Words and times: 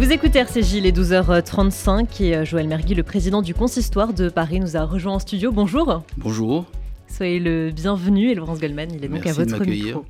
Vous 0.00 0.12
écoutez 0.12 0.38
RCJ, 0.38 0.80
les 0.80 0.92
12h35 0.92 2.22
et 2.22 2.34
euh, 2.34 2.44
Joël 2.46 2.66
Mergui, 2.66 2.94
le 2.94 3.02
président 3.02 3.42
du 3.42 3.52
consistoire 3.52 4.14
de 4.14 4.30
Paris, 4.30 4.58
nous 4.58 4.74
a 4.74 4.86
rejoint 4.86 5.12
en 5.12 5.18
studio. 5.18 5.52
Bonjour. 5.52 6.02
Bonjour. 6.16 6.64
Soyez 7.06 7.38
le 7.38 7.70
bienvenu 7.70 8.30
et 8.30 8.34
Laurence 8.34 8.60
Goldman, 8.60 8.88
il 8.94 9.04
est 9.04 9.08
donc 9.08 9.26
à 9.26 9.34
votre 9.34 9.62
micro. 9.62 10.06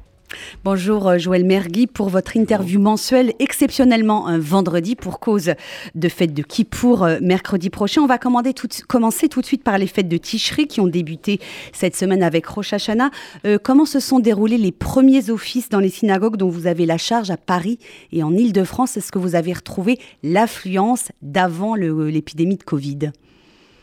Bonjour 0.65 1.09
euh, 1.09 1.19
Joël 1.19 1.45
Mergui 1.45 1.87
pour 1.87 2.09
votre 2.09 2.37
interview 2.37 2.81
mensuelle 2.81 3.33
exceptionnellement 3.39 4.27
un 4.27 4.39
vendredi 4.39 4.95
pour 4.95 5.21
cause 5.21 5.53
de 5.95 6.09
fête 6.09 6.35
de 6.35 6.43
Kippour 6.43 7.05
euh, 7.05 7.19
mercredi 7.23 7.71
prochain. 7.71 8.03
On 8.03 8.07
va 8.07 8.19
tout, 8.19 8.69
commencer 8.89 9.29
tout 9.29 9.41
de 9.41 9.47
suite 9.47 9.65
par 9.65 9.79
les 9.79 9.87
fêtes 9.87 10.09
de 10.09 10.17
Tishri 10.17 10.67
qui 10.67 10.81
ont 10.81 10.87
débuté 10.87 11.41
cette 11.73 11.97
semaine 11.97 12.23
avec 12.23 12.47
Rosh 12.47 12.73
Hashanah. 12.73 13.11
Euh, 13.47 13.59
comment 13.63 13.85
se 13.85 14.01
sont 14.01 14.19
déroulés 14.19 14.59
les 14.59 14.73
premiers 14.73 15.31
offices 15.31 15.69
dans 15.69 15.81
les 15.81 15.89
synagogues 15.89 16.37
dont 16.37 16.49
vous 16.49 16.67
avez 16.67 16.87
la 16.87 16.99
charge 16.99 17.31
à 17.31 17.37
Paris 17.37 17.79
et 18.13 18.23
en 18.23 18.33
Ile-de-France? 18.33 18.97
Est-ce 18.97 19.13
que 19.13 19.19
vous 19.19 19.35
avez 19.35 19.53
retrouvé 19.53 19.99
l'affluence 20.23 21.11
d'avant 21.23 21.75
l'épidémie 21.75 22.57
de 22.57 22.63
Covid? 22.63 23.13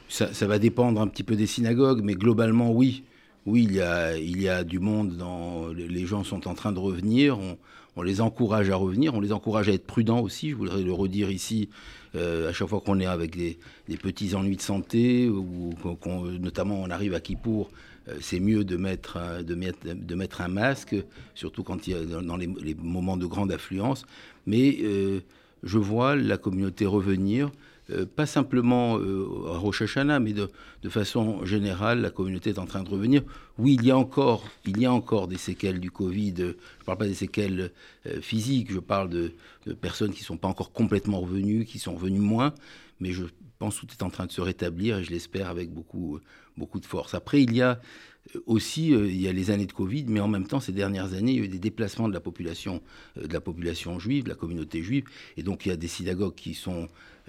Ça, 0.09 0.33
ça 0.33 0.47
va 0.47 0.59
dépendre 0.59 1.01
un 1.01 1.07
petit 1.07 1.23
peu 1.23 1.35
des 1.35 1.47
synagogues, 1.47 2.01
mais 2.03 2.13
globalement 2.13 2.71
oui 2.71 3.03
oui, 3.47 3.63
il 3.63 3.75
y, 3.75 3.81
a, 3.81 4.17
il 4.17 4.41
y 4.41 4.49
a 4.49 4.65
du 4.65 4.79
monde, 4.79 5.23
les 5.73 6.05
gens 6.05 6.25
sont 6.25 6.49
en 6.49 6.53
train 6.53 6.73
de 6.73 6.79
revenir, 6.79 7.39
on, 7.95 8.01
les 8.01 8.19
encourage 8.19 8.69
à 8.69 8.75
revenir, 8.75 9.15
on 9.15 9.21
les 9.21 9.31
encourage 9.31 9.69
à 9.69 9.71
être 9.71 9.87
prudents 9.87 10.19
aussi, 10.19 10.49
je 10.51 10.55
voudrais 10.55 10.83
le 10.83 10.91
redire 10.91 11.31
ici, 11.31 11.69
euh, 12.15 12.49
à 12.49 12.53
chaque 12.53 12.67
fois 12.67 12.81
qu'on 12.81 12.99
est 12.99 13.05
avec 13.05 13.37
des, 13.37 13.57
petits 13.97 14.35
ennuis 14.35 14.57
de 14.57 14.61
santé, 14.61 15.29
ou 15.29 15.73
notamment 16.39 16.81
on 16.81 16.89
arrive 16.89 17.13
à 17.13 17.21
Kippour, 17.21 17.71
euh, 18.09 18.17
c'est 18.19 18.41
mieux 18.41 18.65
de 18.65 18.75
mettre 18.75 19.17
un 19.17 20.47
masque, 20.49 20.97
surtout 21.33 21.63
quand 21.63 21.87
il 21.87 21.93
y 21.93 21.95
a 21.95 22.03
dans 22.03 22.35
les, 22.35 22.75
moments 22.75 23.15
de 23.15 23.25
grande 23.25 23.53
affluence. 23.53 24.05
Mais 24.45 24.77
euh, 24.83 25.21
je 25.63 25.77
vois 25.77 26.17
la 26.17 26.37
communauté 26.37 26.85
revenir. 26.85 27.49
Euh, 27.89 28.05
pas 28.05 28.25
simplement 28.25 28.97
euh, 28.97 29.53
à 29.53 29.57
Rosh 29.57 29.81
Hashanah, 29.81 30.19
mais 30.19 30.33
de, 30.33 30.49
façon 30.89 31.45
générale, 31.45 32.01
la 32.01 32.09
communauté 32.09 32.49
est 32.49 32.59
en 32.59 32.65
train 32.65 32.83
de 32.83 32.89
revenir. 32.89 33.23
Oui, 33.57 33.77
il 33.79 33.85
y 33.85 33.91
a 33.91 33.97
encore, 33.97 34.43
il 34.65 34.79
y 34.79 34.85
a 34.85 34.91
encore 34.91 35.27
des 35.27 35.37
séquelles 35.37 35.79
du 35.79 35.91
Covid. 35.91 36.33
Je 36.37 36.43
ne 36.43 36.53
parle 36.85 36.97
pas 36.97 37.07
des 37.07 37.13
séquelles 37.13 37.71
euh, 38.05 38.21
physiques, 38.21 38.71
je 38.71 38.79
parle 38.79 39.09
de, 39.09 39.33
personnes 39.81 40.11
qui 40.11 40.21
ne 40.21 40.25
sont 40.25 40.37
pas 40.37 40.47
encore 40.47 40.71
complètement 40.71 41.21
revenues, 41.21 41.65
qui 41.65 41.79
sont 41.79 41.95
revenues 41.95 42.19
moins, 42.19 42.53
mais 42.99 43.11
je 43.11 43.25
pense 43.59 43.79
que 43.79 43.85
tout 43.85 43.95
est 43.99 44.03
en 44.03 44.09
train 44.09 44.25
de 44.25 44.31
se 44.31 44.41
rétablir 44.41 44.97
et 44.97 45.03
je 45.03 45.11
l'espère 45.11 45.49
avec 45.49 45.71
beaucoup, 45.71 46.19
beaucoup 46.57 46.79
de 46.79 46.85
force. 46.85 47.13
Après, 47.13 47.41
il 47.41 47.55
y 47.55 47.61
a 47.61 47.79
aussi, 48.45 48.89
il 48.89 49.21
y 49.21 49.27
a 49.27 49.33
les 49.33 49.51
années 49.51 49.65
de 49.65 49.71
Covid, 49.71 50.05
mais 50.07 50.19
en 50.19 50.27
même 50.27 50.47
temps, 50.47 50.59
ces 50.59 50.71
dernières 50.71 51.13
années, 51.13 51.31
il 51.33 51.37
y 51.37 51.41
a 51.41 51.45
eu 51.45 51.49
des 51.49 51.59
déplacements 51.59 52.07
de 52.07 52.13
la 52.13 52.19
population, 52.19 52.81
de 53.15 53.31
la 53.31 53.41
population 53.41 53.99
juive, 53.99 54.25
de 54.25 54.29
la 54.29 54.35
communauté 54.35 54.83
juive, 54.83 55.05
et 55.37 55.43
donc 55.43 55.65
il 55.65 55.69
y 55.69 55.71
a 55.71 55.77
des 55.77 55.87
synagogues 55.87 56.35
qui 56.35 56.53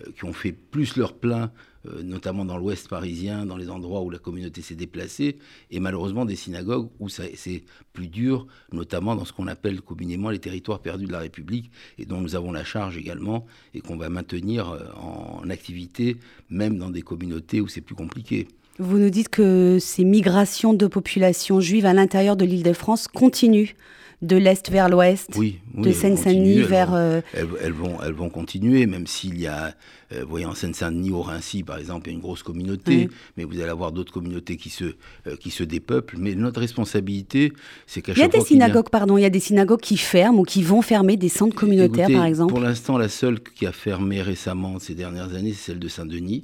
euh, 0.07 0.13
qui 0.17 0.25
ont 0.25 0.33
fait 0.33 0.53
plus 0.53 0.97
leur 0.97 1.15
plein, 1.15 1.51
euh, 1.87 2.03
notamment 2.03 2.45
dans 2.45 2.57
l'ouest 2.57 2.89
parisien, 2.89 3.47
dans 3.47 3.57
les 3.57 3.71
endroits 3.71 4.03
où 4.03 4.11
la 4.11 4.19
communauté 4.19 4.63
s'est 4.63 4.75
déplacée, 4.75 5.39
et 5.71 5.81
malheureusement 5.81 6.25
des 6.25 6.37
synagogues 6.37 6.89
où 6.99 7.09
c'est 7.09 7.65
plus 7.93 8.09
dur, 8.09 8.47
notamment 8.73 9.17
dans 9.17 9.25
ce 9.25 9.33
qu'on 9.33 9.47
appelle 9.47 9.81
communément 9.81 10.31
les 10.31 10.39
territoires 10.39 10.81
perdus 10.81 11.07
de 11.07 11.13
la 11.13 11.21
République, 11.21 11.71
et 11.99 12.07
dont 12.07 12.21
nous 12.21 12.37
avons 12.37 12.53
la 12.53 12.65
charge 12.65 12.97
également, 12.97 13.47
et 13.75 13.81
qu'on 13.81 13.97
va 13.97 14.09
maintenir 14.09 14.71
euh, 14.71 14.87
en 14.95 15.49
activité, 15.51 16.17
même 16.51 16.79
dans 16.79 16.91
des 16.91 17.03
communautés 17.03 17.61
où 17.61 17.69
c'est 17.69 17.81
plus 17.81 17.95
compliqué. 17.95 18.49
Vous 18.79 18.99
nous 18.99 19.11
dites 19.11 19.29
que 19.29 19.79
ces 19.81 20.05
migrations 20.05 20.73
de 20.73 20.87
population 20.87 21.61
juive 21.61 21.87
à 21.87 21.93
l'intérieur 21.93 22.37
de 22.37 22.45
l'île 22.45 22.63
de 22.63 22.73
France 22.73 23.09
continuent 23.09 23.75
de 24.21 24.37
l'est 24.37 24.69
vers 24.71 24.89
l'ouest, 24.89 25.31
oui, 25.37 25.61
de 25.75 25.93
Seine-Saint-Denis 25.93 26.63
vers. 26.63 26.93
Euh, 26.93 27.21
elles, 27.33 27.73
vont, 27.73 27.99
elles 28.03 28.13
vont 28.13 28.31
continuer, 28.31 28.87
même 28.87 29.07
s'il 29.07 29.41
y 29.41 29.47
a, 29.47 29.75
euh, 30.13 30.23
vous 30.23 30.29
voyez, 30.29 30.47
en 30.47 30.55
Seine-Saint-Denis, 30.55 31.13
au 31.13 31.23
Rincy, 31.23 31.63
par 31.63 31.79
exemple, 31.79 32.09
il 32.09 32.11
y 32.11 32.15
a 32.15 32.17
une 32.17 32.23
grosse 32.23 32.43
communauté, 32.43 33.09
mais 33.37 33.45
vous 33.45 33.61
allez 33.61 33.71
avoir 33.71 33.93
d'autres 33.93 34.13
communautés 34.13 34.57
qui 34.57 34.71
se, 34.71 34.97
euh, 35.27 35.37
qui 35.39 35.51
se 35.51 35.63
dépeuplent. 35.63 36.17
Mais 36.19 36.35
notre 36.35 36.61
responsabilité, 36.61 37.53
c'est 37.87 38.03
qu'à 38.03 38.15
chaque 38.15 38.17
fois. 38.17 38.25
Il 38.25 38.37
y 38.37 38.39
a 38.39 38.41
des 38.41 38.47
synagogues, 38.47 38.91
pardon, 38.91 39.19
il 39.19 39.23
y 39.23 39.27
a 39.27 39.31
des 39.31 39.41
synagogues 39.41 39.81
qui 39.81 39.97
ferment 39.97 40.41
ou 40.41 40.45
qui 40.45 40.63
vont 40.63 40.83
fermer 40.83 41.17
des 41.17 41.29
centres 41.29 41.55
communautaires, 41.55 42.11
par 42.11 42.25
exemple. 42.25 42.53
Pour 42.53 42.63
l'instant, 42.63 42.99
la 42.99 43.09
seule 43.09 43.41
qui 43.41 43.67
a 43.67 43.73
fermé 43.73 44.21
récemment 44.21 44.81
ces 44.81 44.95
dernières 44.95 45.35
années, 45.35 45.53
c'est 45.53 45.73
celle 45.73 45.79
de 45.79 45.89
Saint-Denis. 45.89 46.43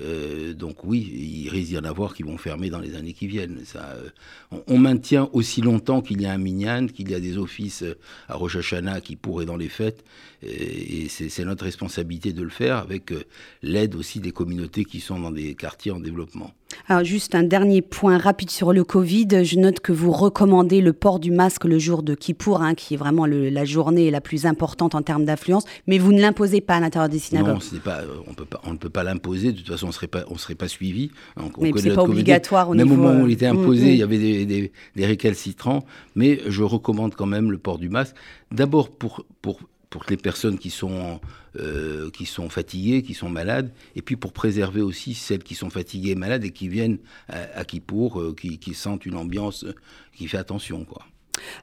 Donc 0.00 0.82
oui, 0.84 1.00
il 1.44 1.48
risque 1.48 1.70
d'y 1.70 1.78
en 1.78 1.84
avoir 1.84 2.14
qui 2.14 2.22
vont 2.24 2.36
fermer 2.36 2.70
dans 2.70 2.80
les 2.80 2.96
années 2.96 3.12
qui 3.12 3.26
viennent. 3.26 3.60
Ça, 3.64 3.96
on, 4.66 4.78
maintient 4.78 5.28
aussi 5.32 5.60
longtemps 5.60 6.00
qu'il 6.00 6.20
y 6.20 6.26
a 6.26 6.32
un 6.32 6.38
minyan, 6.38 6.86
qu'il 6.86 7.10
y 7.10 7.14
a 7.14 7.20
des 7.20 7.38
offices 7.38 7.82
euh, 7.82 7.98
à 8.28 8.34
Rosh 8.34 8.56
Hashanah 8.56 9.00
qui 9.00 9.16
pourraient 9.16 9.46
dans 9.46 9.56
les 9.56 9.68
fêtes. 9.68 10.04
Et, 10.42 11.08
c'est 11.08 11.44
notre 11.44 11.64
responsabilité 11.64 12.32
de 12.32 12.42
le 12.42 12.50
faire 12.50 12.76
avec 12.76 13.12
euh, 13.12 13.24
l'aide 13.62 13.94
aussi 13.94 14.20
des 14.20 14.32
communautés 14.32 14.84
qui 14.84 15.00
sont 15.00 15.18
dans 15.18 15.30
des 15.30 15.54
quartiers 15.54 15.92
en 15.92 16.00
développement. 16.00 16.52
Alors 16.88 17.04
juste 17.04 17.34
un 17.34 17.42
dernier 17.42 17.80
point 17.82 18.18
rapide 18.18 18.50
sur 18.50 18.72
le 18.72 18.84
Covid. 18.84 19.44
Je 19.44 19.58
note 19.58 19.80
que 19.80 19.92
vous 19.92 20.12
recommandez 20.12 20.80
le 20.80 20.92
port 20.92 21.18
du 21.18 21.30
masque 21.30 21.64
le 21.64 21.78
jour 21.78 22.02
de 22.02 22.14
Kippour, 22.14 22.62
hein, 22.62 22.74
qui 22.74 22.94
est 22.94 22.96
vraiment 22.96 23.26
la 23.26 23.64
journée 23.64 24.10
la 24.10 24.20
plus 24.20 24.44
importante 24.44 24.94
en 24.94 25.02
termes 25.02 25.24
d'affluence, 25.24 25.64
mais 25.86 25.98
vous 25.98 26.12
ne 26.12 26.20
l'imposez 26.20 26.60
pas 26.60 26.74
à 26.74 26.80
l'intérieur 26.80 27.08
des 27.08 27.18
synagogues. 27.18 27.54
Non, 27.72 27.78
pas, 27.80 28.00
euh, 28.00 28.16
on, 28.26 28.34
peut 28.34 28.44
pas, 28.44 28.60
on 28.64 28.72
ne 28.72 28.76
peut 28.76 28.90
pas 28.90 29.02
l'imposer. 29.02 29.52
De 29.52 29.58
toute 29.58 29.68
façon, 29.68 29.88
on 29.88 29.92
serait 29.92 30.08
pas, 30.08 30.24
on 30.28 30.36
serait 30.36 30.54
pas 30.54 30.68
suivi. 30.68 31.10
mais 31.58 31.72
c'est 31.76 31.94
pas 31.94 32.02
obligatoire 32.02 32.70
au 32.70 32.74
Même 32.74 32.92
au 32.92 32.96
moment 32.96 33.22
où 33.22 33.26
il 33.26 33.32
était 33.32 33.46
imposé, 33.46 33.92
il 33.92 33.98
y 33.98 34.02
avait 34.02 34.18
des, 34.18 34.44
des, 34.44 34.72
des 34.94 35.06
récalcitrants. 35.06 35.84
Mais 36.14 36.40
je 36.46 36.62
recommande 36.62 37.14
quand 37.14 37.26
même 37.26 37.50
le 37.50 37.58
port 37.58 37.78
du 37.78 37.88
masque. 37.88 38.14
D'abord 38.52 38.90
pour, 38.90 39.24
pour, 39.40 39.60
pour 39.94 40.02
les 40.10 40.16
personnes 40.16 40.58
qui 40.58 40.70
sont, 40.70 41.20
euh, 41.56 42.10
qui 42.10 42.26
sont 42.26 42.48
fatiguées, 42.48 43.04
qui 43.04 43.14
sont 43.14 43.28
malades, 43.28 43.72
et 43.94 44.02
puis 44.02 44.16
pour 44.16 44.32
préserver 44.32 44.80
aussi 44.80 45.14
celles 45.14 45.44
qui 45.44 45.54
sont 45.54 45.70
fatiguées 45.70 46.16
malades 46.16 46.42
et 46.42 46.50
qui 46.50 46.66
viennent 46.66 46.98
à, 47.28 47.60
à 47.60 47.60
euh, 47.60 48.34
qui, 48.34 48.58
qui 48.58 48.74
sentent 48.74 49.06
une 49.06 49.14
ambiance 49.14 49.64
qui 50.12 50.26
fait 50.26 50.36
attention. 50.36 50.84
quoi. 50.84 51.06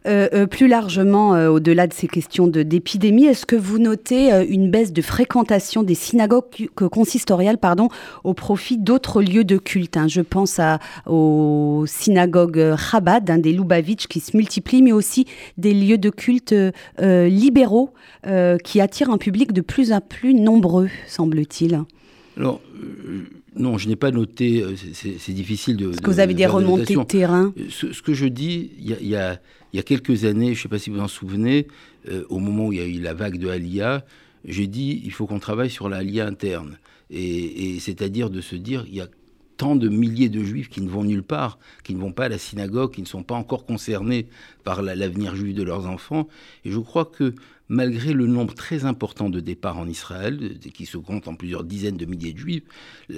Euh, 0.08 0.28
euh, 0.34 0.48
plus 0.48 0.68
largement, 0.68 1.36
euh, 1.36 1.50
au-delà 1.50 1.88
de 1.88 1.94
ces 1.94 2.08
questions 2.08 2.48
d'épidémie, 2.48 3.26
est-ce 3.26 3.46
que 3.46 3.56
vous 3.56 3.80
notez 3.80 4.32
une 4.50 4.72
baisse 4.72 4.94
de 4.94 5.02
fréquentation 5.02 5.84
des 5.84 5.96
synagogues 5.96 6.68
consistoriales 6.76 7.58
pardon, 7.58 7.90
au 8.24 8.34
profit 8.34 8.78
d'autres 8.78 9.22
lieux 9.22 9.44
de 9.44 9.58
culte 9.58 9.98
hein? 9.98 10.08
Je 10.08 10.22
pense 10.22 10.60
aux 11.06 11.86
synagogues 11.88 12.76
Chabad, 12.78 13.30
hein, 13.30 13.38
des 13.38 13.54
Lubavitch 13.54 14.08
qui 14.08 14.20
se 14.20 14.36
multiplient, 14.36 14.82
mais 14.82 14.92
aussi 14.92 15.26
des 15.58 15.74
lieux 15.74 15.98
de 15.98 16.10
culte 16.10 16.56
libéraux 17.00 17.94
qui 18.64 18.82
attirent 18.82 19.10
un 19.10 19.18
public 19.18 19.54
de 19.54 19.62
plus 19.62 19.92
en 19.94 20.02
plus 20.02 20.34
nombreux, 20.34 20.90
semble-t-il. 21.08 21.84
Alors, 22.42 22.62
non, 23.56 23.78
je 23.78 23.88
n'ai 23.88 23.96
pas 23.96 24.12
noté, 24.12 24.64
c'est 24.94 25.34
difficile 25.34 25.78
de... 25.78 25.92
Est-ce 25.92 26.02
que 26.02 26.10
vous 26.10 26.20
avez 26.20 26.34
des 26.34 26.46
remontées 26.46 26.96
de 26.96 27.04
terrain 27.04 27.54
ce, 27.70 28.02
que 28.02 28.14
je 28.14 28.26
dis, 28.26 28.72
il 28.80 29.08
y 29.08 29.16
a 29.16 29.40
il 29.74 29.78
y 29.78 29.80
a 29.80 29.84
quelques 29.84 30.26
années, 30.26 30.48
je 30.48 30.60
ne 30.60 30.64
sais 30.64 30.70
pas 30.70 30.80
si 30.80 30.90
vous 30.90 31.00
en 31.00 31.08
souvenez, 31.08 31.68
euh, 32.10 32.24
au 32.30 32.40
moment 32.40 32.68
où 32.68 32.74
il 32.74 32.80
y 32.80 32.82
a 32.82 32.86
eu 32.86 33.00
la 33.00 33.14
vague 33.14 33.38
de 33.38 33.48
Alia, 33.48 34.06
j'ai 34.44 34.68
dit 34.68 35.02
il 35.04 35.12
faut 35.12 35.28
qu'on 35.28 35.40
travaille 35.40 35.70
sur 35.70 35.88
la 35.88 36.00
interne. 36.00 36.78
Et, 37.10 37.78
c'est-à-dire 37.80 38.30
de 38.30 38.40
se 38.40 38.56
dire 38.56 38.86
il 38.88 38.96
y 38.96 39.02
a 39.02 39.08
tant 39.58 39.76
de 39.76 39.90
milliers 39.90 40.30
de 40.30 40.44
juifs 40.44 40.70
qui 40.70 40.82
ne 40.82 40.90
vont 40.90 41.04
nulle 41.04 41.24
part, 41.24 41.60
qui 41.84 41.94
ne 41.94 42.00
vont 42.00 42.14
pas 42.14 42.26
à 42.26 42.30
la 42.30 42.38
synagogue, 42.38 42.94
qui 42.94 43.02
ne 43.02 43.08
sont 43.08 43.24
pas 43.24 43.36
encore 43.36 43.66
concernés 43.66 44.28
par 44.64 44.82
l'avenir 44.82 45.36
juif 45.36 45.54
de 45.54 45.64
leurs 45.64 45.88
enfants. 45.88 46.28
Et 46.66 46.72
je 46.72 46.80
crois 46.80 47.06
que 47.06 47.36
malgré 47.72 48.12
le 48.12 48.28
nombre 48.28 48.54
très 48.54 48.84
important 48.84 49.30
de 49.30 49.40
départs 49.40 49.78
en 49.78 49.88
Israël, 49.88 50.60
qui 50.74 50.86
se 50.86 50.98
compte 50.98 51.30
en 51.30 51.36
plusieurs 51.36 51.64
dizaines 51.64 51.96
de 51.96 52.06
milliers 52.06 52.34
de 52.34 52.38
juifs, 52.38 52.64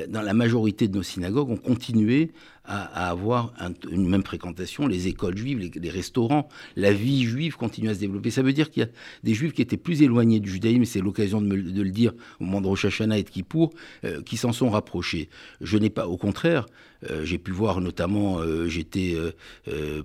dans 0.10 0.22
la 0.22 0.36
majorité 0.36 0.88
de 0.88 0.96
nos 0.96 1.02
synagogues, 1.02 1.50
ont 1.50 1.58
continué 1.58 2.32
à, 2.64 3.10
avoir 3.10 3.52
une 3.92 4.08
même 4.08 4.24
fréquentation, 4.24 4.86
les 4.86 5.08
écoles 5.08 5.36
juives, 5.36 5.72
les, 5.74 5.90
restaurants, 5.90 6.48
la 6.76 6.94
vie 6.94 7.24
juive 7.24 7.58
continue 7.58 7.90
à 7.90 7.96
se 7.96 8.00
développer. 8.00 8.30
Ça 8.30 8.44
veut 8.44 8.54
dire 8.54 8.70
qu'il 8.70 8.84
y 8.84 8.86
a 8.86 8.90
des 9.24 9.34
juifs 9.34 9.54
qui 9.54 9.64
étaient 9.64 9.76
plus 9.76 10.04
éloignés 10.04 10.40
du 10.40 10.52
judaïsme, 10.52 10.86
c'est 10.86 11.02
l'occasion 11.02 11.42
de, 11.42 11.48
le 11.56 11.90
dire 11.90 12.14
au 12.40 12.44
moment 12.46 12.62
de 12.62 12.68
Rosh 12.68 12.86
Hashanah 12.86 13.18
et 13.18 13.24
de 13.24 13.30
Kippour, 13.30 13.74
euh, 14.06 14.22
qui 14.22 14.38
s'en 14.38 14.54
sont 14.54 14.70
rapprochés. 14.70 15.30
Je 15.62 15.80
n'ai 15.80 15.90
pas, 15.90 16.08
au 16.08 16.16
contraire, 16.16 16.68
j'ai 17.24 17.38
pu 17.38 17.52
voir 17.52 17.82
notamment, 17.82 18.40
euh, 18.40 18.68
j'étais 18.68 19.16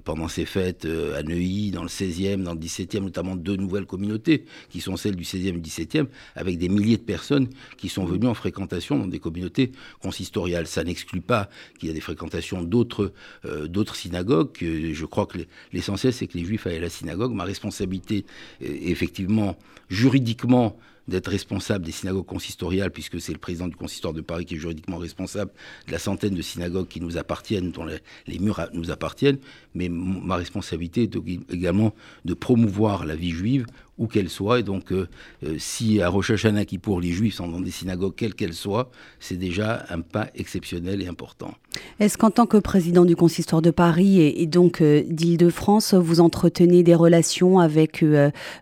pendant 0.05 0.29
ces 0.29 0.45
fêtes 0.45 0.87
à 1.17 1.23
Neuilly, 1.23 1.71
dans 1.71 1.83
le 1.83 1.89
16e, 1.89 2.43
dans 2.43 2.55
le 2.55 2.59
17e, 2.59 3.01
notamment 3.01 3.37
deux 3.37 3.57
nouvelles 3.57 3.87
communautés, 3.87 4.45
qui 4.71 4.81
sont 4.81 4.97
celles 4.97 5.17
du 5.17 5.25
16e 5.25 5.49
et 5.49 5.53
du 5.53 5.71
17e, 5.71 6.07
avec 6.35 6.59
des 6.59 6.69
milliers 6.69 6.97
de 6.97 7.03
personnes 7.03 7.49
qui 7.77 7.89
sont 7.89 8.05
venues 8.05 8.27
en 8.27 8.35
fréquentation 8.35 8.99
dans 8.99 9.07
des 9.07 9.19
communautés 9.19 9.73
consistoriales. 10.01 10.67
Ça 10.67 10.85
n'exclut 10.85 11.21
pas 11.21 11.49
qu'il 11.79 11.89
y 11.89 11.91
a 11.91 11.95
des 11.95 12.01
fréquentations 12.01 12.63
d'autres 12.63 13.13
euh, 13.45 13.85
synagogues. 13.95 14.51
Je 14.61 15.05
crois 15.05 15.27
que 15.27 15.39
l'essentiel, 15.73 16.13
c'est 16.13 16.27
que 16.27 16.37
les 16.37 16.45
juifs 16.45 16.67
aillent 16.67 16.77
à 16.77 16.81
la 16.81 16.91
synagogue. 16.91 17.33
Ma 17.33 17.45
responsabilité, 17.45 18.25
effectivement, 18.61 19.57
juridiquement, 19.89 20.79
d'être 21.09 21.29
responsable 21.29 21.85
des 21.85 21.93
synagogues 21.93 22.27
consistoriales, 22.27 22.91
puisque 22.91 23.21
c'est 23.21 23.33
le 23.33 23.39
président 23.39 23.67
du 23.67 23.77
consistoire 23.77 24.15
de 24.15 24.21
Paris 24.21 24.45
qui 24.45 24.55
est 24.55 24.59
juridiquement 24.59 24.99
responsable 24.99 25.51
de 25.87 25.93
la 25.93 25.99
centaine 25.99 26.35
de 26.35 26.43
synagogues 26.43 26.89
qui 26.89 27.01
nous 27.01 27.17
appartiennent, 27.17 27.73
dont 27.73 27.87
les, 27.87 28.39
murs 28.39 28.69
nous 28.75 28.91
appartiennent. 28.91 29.39
Mais 29.75 29.89
ma 29.89 30.37
responsabilité 30.37 31.05
est 31.05 31.17
également 31.51 31.95
de 32.25 32.35
promouvoir 32.35 33.07
la 33.07 33.17
vie 33.17 33.31
juive 33.31 33.67
où 33.99 34.07
qu'elle 34.07 34.29
soit. 34.29 34.61
Et 34.61 34.63
donc, 34.63 34.93
euh, 34.93 35.09
euh, 35.45 35.57
si 35.59 36.01
à 36.01 36.09
Rosh 36.09 36.31
Hashanah 36.31 36.65
pour 36.81 37.01
les 37.01 37.11
Juifs 37.11 37.35
sont 37.35 37.49
dans 37.49 37.61
des 37.61 37.71
synagogues, 37.71 38.15
quelles 38.17 38.35
qu'elles 38.35 38.55
soient, 38.55 38.91
c'est 39.21 39.37
déjà 39.37 39.85
un 39.91 40.01
pas 40.01 40.29
exceptionnel 40.35 41.03
et 41.03 41.09
important. 41.09 41.55
Est-ce 42.01 42.17
qu'en 42.17 42.31
tant 42.31 42.47
que 42.47 42.57
président 42.57 43.05
du 43.05 43.17
consistoire 43.17 43.63
de 43.63 43.71
Paris 43.71 44.21
et, 44.21 44.47
donc 44.47 44.81
euh, 44.81 45.03
d'Île-de-France, 45.09 45.95
vous 45.95 46.21
entretenez 46.21 46.83
des 46.83 46.95
relations 46.95 47.59
avec 47.59 48.05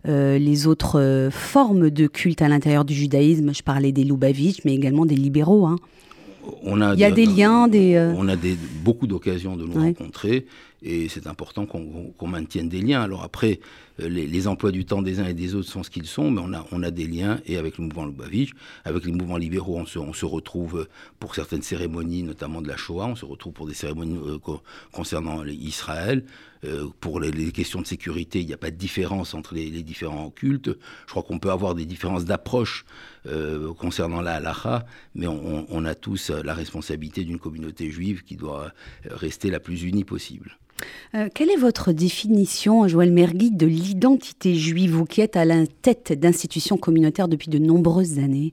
les 0.04 0.66
autres 0.66 1.28
formes 1.30 1.90
de 1.90 2.06
culte 2.06 2.42
à 2.42 2.48
l'intérieur 2.48 2.84
du 2.84 2.94
judaïsme? 2.94 3.54
Je 3.54 3.62
parlais 3.62 3.92
des 3.92 4.04
Lubavitch, 4.04 4.64
mais 4.64 4.74
également 4.74 5.06
des 5.06 5.14
libéraux. 5.14 5.66
Hein. 5.66 5.76
On 6.62 6.80
a 6.80 6.94
Il 6.94 7.00
y 7.00 7.04
a 7.04 7.10
des 7.10 7.26
liens, 7.26 7.68
des... 7.68 8.12
On 8.16 8.28
a 8.28 8.36
des, 8.36 8.56
beaucoup 8.84 9.06
d'occasions 9.06 9.56
de 9.56 9.64
nous 9.64 9.80
rencontrer 9.80 10.46
et 10.86 11.08
c'est 11.08 11.26
important 11.26 11.66
qu'on 11.66 12.26
maintienne 12.28 12.68
des 12.68 12.80
liens. 12.80 13.02
Alors 13.02 13.24
après, 13.24 13.58
euh, 14.00 14.08
les, 14.08 14.46
emplois 14.46 14.70
du 14.70 14.84
temps 14.84 15.02
des 15.02 15.18
uns 15.18 15.26
et 15.26 15.34
des 15.34 15.54
autres 15.54 15.68
sont 15.68 15.82
ce 15.82 15.90
qu'ils 15.90 16.06
sont, 16.06 16.30
mais 16.30 16.40
on 16.70 16.82
a, 16.82 16.90
des 16.90 17.06
liens, 17.06 17.40
et 17.46 17.56
avec 17.56 17.78
le 17.78 17.84
mouvement 17.84 18.06
Lubavitch, 18.06 18.52
avec 18.84 19.04
les 19.04 19.12
mouvements 19.12 19.36
libéraux, 19.36 19.78
on 19.78 20.12
se, 20.12 20.24
retrouve 20.24 20.86
pour 21.18 21.34
certaines 21.34 21.62
cérémonies, 21.62 22.22
notamment 22.22 22.62
de 22.62 22.68
la 22.68 22.76
Shoah, 22.76 23.06
on 23.06 23.16
se 23.16 23.24
retrouve 23.24 23.52
pour 23.52 23.66
des 23.66 23.74
cérémonies 23.74 24.18
euh, 24.18 24.38
concernant 24.92 25.44
Israël. 25.44 26.24
Euh, 26.64 26.86
pour 27.00 27.20
les, 27.20 27.52
questions 27.52 27.80
de 27.80 27.86
sécurité, 27.86 28.40
il 28.40 28.46
n'y 28.46 28.54
a 28.54 28.58
pas 28.58 28.70
de 28.70 28.76
différence 28.76 29.34
entre 29.34 29.54
les, 29.54 29.70
différents 29.82 30.30
cultes. 30.30 30.70
Je 31.06 31.10
crois 31.10 31.22
qu'on 31.22 31.38
peut 31.38 31.50
avoir 31.50 31.74
des 31.74 31.84
différences 31.84 32.24
d'approche 32.24 32.84
concernant 33.78 34.20
la 34.20 34.34
halakha, 34.34 34.86
mais 35.16 35.26
on 35.26 35.84
a 35.84 35.94
tous 35.96 36.30
la 36.30 36.54
responsabilité 36.54 37.24
d'une 37.24 37.40
communauté 37.40 37.90
juive 37.90 38.22
qui 38.22 38.36
doit 38.36 38.72
rester 39.04 39.50
la 39.50 39.58
plus 39.58 39.82
unie 39.82 40.04
possible. 40.04 40.56
Euh, 41.14 41.28
quelle 41.34 41.50
est 41.50 41.56
votre 41.56 41.92
définition, 41.92 42.86
Joël 42.88 43.12
Mergui, 43.12 43.50
de 43.50 43.66
l'identité 43.66 44.54
juive, 44.54 44.92
vous 44.92 45.04
qui 45.04 45.20
êtes 45.20 45.36
à 45.36 45.44
la 45.44 45.66
tête 45.66 46.12
d'institutions 46.12 46.76
communautaires 46.76 47.28
depuis 47.28 47.48
de 47.48 47.58
nombreuses 47.58 48.18
années? 48.18 48.52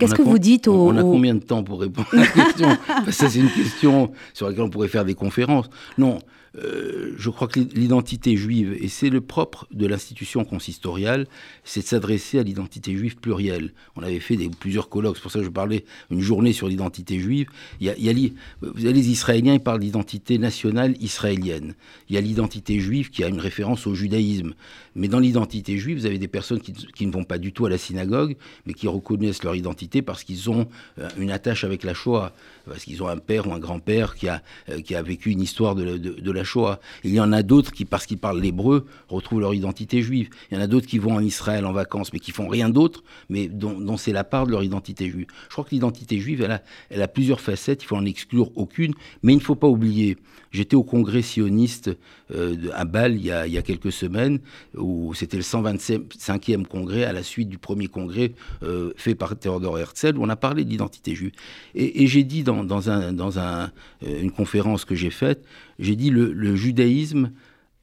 Qu'est-ce 0.00 0.14
que 0.14 0.22
vous 0.22 0.38
dites 0.38 0.66
au, 0.66 0.88
On 0.88 0.96
a 0.96 1.02
combien 1.02 1.34
de 1.34 1.40
temps 1.40 1.62
pour 1.62 1.80
répondre 1.80 2.08
à 2.12 2.16
la 2.16 2.26
question 2.26 2.68
Ça, 3.10 3.28
c'est 3.28 3.38
une 3.38 3.50
question 3.50 4.10
sur 4.34 4.48
laquelle 4.48 4.64
on 4.64 4.70
pourrait 4.70 4.88
faire 4.88 5.04
des 5.04 5.14
conférences. 5.14 5.70
Non, 5.98 6.18
euh, 6.58 7.14
je 7.16 7.30
crois 7.30 7.46
que 7.46 7.60
l'identité 7.60 8.36
juive, 8.36 8.76
et 8.80 8.88
c'est 8.88 9.08
le 9.08 9.20
propre 9.20 9.68
de 9.70 9.86
l'institution 9.86 10.44
consistoriale, 10.44 11.26
c'est 11.64 11.80
de 11.82 11.86
s'adresser 11.86 12.40
à 12.40 12.42
l'identité 12.42 12.96
juive 12.96 13.16
plurielle. 13.16 13.72
On 13.94 14.02
avait 14.02 14.18
fait 14.18 14.36
des, 14.36 14.48
plusieurs 14.48 14.88
colloques, 14.88 15.16
c'est 15.16 15.22
pour 15.22 15.30
ça 15.30 15.38
que 15.38 15.44
je 15.44 15.50
parlais 15.50 15.84
une 16.10 16.20
journée 16.20 16.52
sur 16.52 16.68
l'identité 16.68 17.20
juive. 17.20 17.46
Il 17.80 17.86
y 17.86 17.90
a, 17.90 17.94
il 17.96 18.32
vous 18.62 18.84
avez 18.84 18.92
les 18.92 19.10
Israéliens, 19.10 19.54
ils 19.54 19.60
parlent 19.60 19.80
d'identité 19.80 20.38
nationale 20.38 20.96
israélienne. 21.00 21.74
Il 22.08 22.16
y 22.16 22.18
a 22.18 22.20
l'identité 22.20 22.80
juive 22.80 23.10
qui 23.10 23.22
a 23.22 23.28
une 23.28 23.40
référence 23.40 23.86
au 23.86 23.94
judaïsme. 23.94 24.54
Mais 24.96 25.06
dans 25.06 25.20
l'identité 25.20 25.78
juive, 25.78 25.98
vous 25.98 26.06
avez 26.06 26.18
des 26.18 26.28
personnes 26.28 26.60
qui, 26.60 26.72
qui, 26.72 27.06
ne 27.06 27.12
vont 27.12 27.24
pas 27.24 27.38
du 27.38 27.52
tout 27.52 27.66
à 27.66 27.70
la 27.70 27.78
synagogue, 27.78 28.36
mais 28.66 28.74
qui 28.74 28.88
reconnaissent 28.88 29.44
leur 29.44 29.54
identité 29.54 29.89
parce 29.98 30.24
qu'ils 30.24 30.50
ont 30.50 30.68
euh, 30.98 31.08
une 31.18 31.30
attache 31.30 31.64
avec 31.64 31.84
la 31.84 31.94
Shoah, 31.94 32.32
parce 32.66 32.84
qu'ils 32.84 33.02
ont 33.02 33.08
un 33.08 33.18
père 33.18 33.48
ou 33.48 33.52
un 33.52 33.58
grand-père 33.58 34.14
qui 34.14 34.28
a, 34.28 34.42
euh, 34.68 34.80
qui 34.80 34.94
a 34.94 35.02
vécu 35.02 35.30
une 35.30 35.40
histoire 35.40 35.74
de, 35.74 36.30
la 36.30 36.44
Shoah. 36.44 36.80
Il 37.04 37.10
y 37.10 37.20
en 37.20 37.32
a 37.32 37.42
d'autres 37.42 37.72
qui, 37.72 37.84
parce 37.84 38.06
qu'ils 38.06 38.18
parlent 38.18 38.40
l'hébreu, 38.40 38.86
retrouvent 39.08 39.40
leur 39.40 39.54
identité 39.54 40.02
juive. 40.02 40.30
Il 40.50 40.56
y 40.56 40.60
en 40.60 40.62
a 40.62 40.66
d'autres 40.66 40.86
qui 40.86 40.98
vont 40.98 41.14
en 41.14 41.20
Israël 41.20 41.66
en 41.66 41.72
vacances, 41.72 42.12
mais 42.12 42.20
qui 42.20 42.30
font 42.30 42.48
rien 42.48 42.68
d'autre, 42.68 43.02
mais 43.28 43.48
dont, 43.48 43.96
c'est 43.96 44.12
la 44.12 44.24
part 44.24 44.46
de 44.46 44.52
leur 44.52 44.62
identité 44.62 45.10
juive. 45.10 45.26
Je 45.48 45.52
crois 45.52 45.64
que 45.64 45.70
l'identité 45.70 46.18
juive, 46.18 46.42
elle 46.42 46.52
a, 46.52 46.62
elle 46.90 47.02
a 47.02 47.08
plusieurs 47.08 47.40
facettes, 47.40 47.82
il 47.82 47.86
faut 47.86 47.96
en 47.96 48.04
exclure 48.04 48.50
aucune, 48.56 48.94
mais 49.22 49.32
il 49.32 49.36
ne 49.36 49.42
faut 49.42 49.56
pas 49.56 49.66
oublier, 49.66 50.16
j'étais 50.52 50.76
au 50.76 50.84
congrès 50.84 51.22
sioniste 51.22 51.90
euh, 52.34 52.70
à 52.74 52.84
Bâle 52.84 53.16
il 53.16 53.24
y, 53.24 53.30
a, 53.32 53.62
quelques 53.62 53.92
semaines, 53.92 54.40
où 54.76 55.14
c'était 55.14 55.36
le 55.36 55.42
125e 55.42 56.64
congrès, 56.64 57.04
à 57.04 57.12
la 57.12 57.22
suite 57.22 57.48
du 57.48 57.58
premier 57.58 57.88
congrès 57.88 58.32
euh, 58.62 58.92
fait 58.96 59.14
par 59.14 59.38
Theodor 59.38 59.78
Herzl, 59.78 60.16
où 60.16 60.22
on 60.22 60.28
a 60.28 60.36
parlé 60.36 60.64
de 60.64 60.70
l'identité 60.70 61.14
juive. 61.14 61.32
Et, 61.74 62.06
j'ai 62.06 62.24
dit 62.24 62.42
dans, 62.42 62.88
euh, 62.88 63.70
une 64.02 64.30
conférence 64.30 64.84
que 64.84 64.94
j'ai 64.94 65.10
faite, 65.10 65.44
j'ai 65.78 65.96
dit 65.96 66.10
le, 66.10 66.32
le 66.32 66.56
judaïsme 66.56 67.32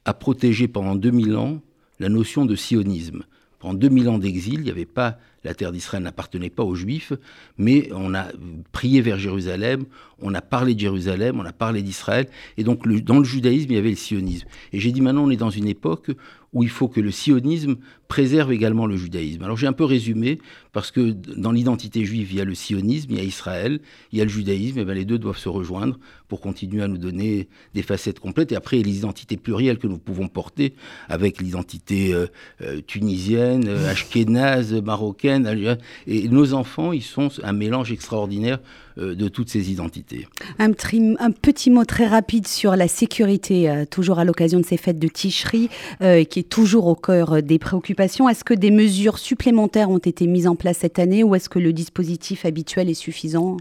a 0.05 0.13
protégé 0.13 0.67
pendant 0.67 0.95
2000 0.95 1.35
ans 1.35 1.61
la 1.99 2.09
notion 2.09 2.45
de 2.45 2.55
sionisme. 2.55 3.23
Pendant 3.59 3.73
2000 3.73 4.09
ans 4.09 4.19
d'exil, 4.19 4.55
il 4.55 4.63
n'y 4.63 4.69
avait 4.69 4.85
pas 4.85 5.17
la 5.47 5.53
terre 5.53 5.71
d'Israël 5.71 6.03
n'appartenait 6.03 6.49
pas 6.49 6.63
aux 6.63 6.75
Juifs, 6.75 7.13
mais 7.57 7.89
on 7.93 8.13
a 8.13 8.27
prié 8.73 9.01
vers 9.01 9.17
Jérusalem, 9.17 9.85
on 10.19 10.33
a 10.33 10.41
parlé 10.41 10.75
de 10.75 10.79
Jérusalem, 10.79 11.39
on 11.39 11.45
a 11.45 11.53
parlé 11.53 11.81
d'Israël, 11.81 12.27
et 12.57 12.63
donc 12.63 12.87
dans 13.03 13.19
le 13.19 13.23
judaïsme, 13.23 13.71
il 13.71 13.75
y 13.75 13.77
avait 13.77 13.91
le 13.91 13.95
sionisme. 13.95 14.47
Et 14.73 14.79
j'ai 14.79 14.91
dit 14.91 15.01
maintenant, 15.01 15.23
on 15.23 15.29
est 15.29 15.37
dans 15.37 15.49
une 15.49 15.67
époque 15.67 16.11
où 16.53 16.63
il 16.63 16.69
faut 16.69 16.87
que 16.87 16.99
le 16.99 17.11
sionisme 17.11 17.75
préserve 18.07 18.51
également 18.51 18.87
le 18.87 18.97
judaïsme. 18.97 19.43
Alors 19.43 19.57
j'ai 19.57 19.67
un 19.67 19.73
peu 19.73 19.85
résumé, 19.85 20.39
parce 20.73 20.91
que 20.91 21.11
dans 21.11 21.51
l'identité 21.51 22.03
juive, 22.03 22.27
il 22.31 22.37
y 22.37 22.41
a 22.41 22.45
le 22.45 22.55
sionisme, 22.55 23.11
il 23.11 23.17
y 23.17 23.21
a 23.21 23.23
Israël, 23.23 23.79
il 24.11 24.19
y 24.19 24.21
a 24.21 24.25
le 24.25 24.29
judaïsme, 24.29 24.79
et 24.79 24.85
bien 24.85 24.93
les 24.93 25.05
deux 25.05 25.17
doivent 25.17 25.37
se 25.37 25.49
rejoindre 25.49 25.97
pour 26.27 26.41
continuer 26.41 26.83
à 26.83 26.87
nous 26.87 26.97
donner 26.97 27.47
des 27.73 27.81
facettes 27.81 28.19
complètes. 28.19 28.51
Et 28.51 28.55
après, 28.55 28.79
identités 28.97 29.37
plurielles 29.37 29.77
que 29.77 29.87
nous 29.87 29.97
pouvons 29.97 30.27
porter, 30.27 30.73
avec 31.09 31.41
l'identité 31.41 32.13
euh, 32.13 32.27
euh, 32.61 32.81
tunisienne, 32.85 33.65
euh, 33.67 33.89
ashkénaze, 33.89 34.73
marocaine, 34.83 35.77
et 36.07 36.27
nos 36.27 36.53
enfants, 36.53 36.91
ils 36.93 37.03
sont 37.03 37.29
un 37.43 37.53
mélange 37.53 37.91
extraordinaire 37.91 38.59
de 38.97 39.27
toutes 39.27 39.49
ces 39.49 39.69
identités. 39.69 40.27
Un, 40.57 40.71
petit 40.71 41.69
mot 41.69 41.85
très 41.85 42.07
rapide 42.07 42.47
sur 42.47 42.75
la 42.75 42.87
sécurité, 42.87 43.83
toujours 43.91 44.17
à 44.17 44.25
l'occasion 44.25 44.59
de 44.59 44.65
ces 44.65 44.77
fêtes 44.77 44.97
de 44.97 45.07
Ticherie, 45.07 45.69
qui 45.99 46.39
est 46.39 46.49
toujours 46.49 46.87
au 46.87 46.95
cœur 46.95 47.43
des 47.43 47.59
préoccupations. 47.59 48.27
Est-ce 48.27 48.43
que 48.43 48.55
des 48.55 48.71
mesures 48.71 49.19
supplémentaires 49.19 49.91
ont 49.91 49.99
été 49.99 50.25
mises 50.25 50.47
en 50.47 50.55
place 50.55 50.79
cette 50.79 50.97
année 50.97 51.23
ou 51.23 51.35
est-ce 51.35 51.47
que 51.47 51.59
le 51.59 51.73
dispositif 51.73 52.43
habituel 52.43 52.89
est 52.89 52.95
suffisant? 52.95 53.57